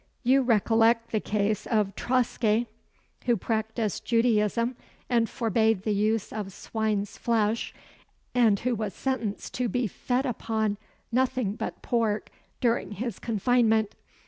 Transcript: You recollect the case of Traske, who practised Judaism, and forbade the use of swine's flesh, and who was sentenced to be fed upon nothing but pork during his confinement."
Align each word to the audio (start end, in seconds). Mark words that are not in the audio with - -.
You 0.23 0.41
recollect 0.41 1.11
the 1.11 1.19
case 1.19 1.67
of 1.67 1.95
Traske, 1.95 2.65
who 3.25 3.37
practised 3.37 4.03
Judaism, 4.03 4.75
and 5.11 5.29
forbade 5.29 5.83
the 5.83 5.93
use 5.93 6.33
of 6.33 6.51
swine's 6.51 7.19
flesh, 7.19 7.71
and 8.33 8.59
who 8.61 8.73
was 8.73 8.95
sentenced 8.95 9.53
to 9.53 9.69
be 9.69 9.85
fed 9.85 10.25
upon 10.25 10.77
nothing 11.11 11.53
but 11.53 11.83
pork 11.83 12.31
during 12.61 12.93
his 12.93 13.19
confinement." 13.19 13.93